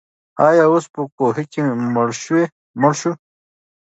[0.47, 1.61] آیا آس په کوهي کې
[1.95, 2.09] مړ
[2.99, 3.11] شو؟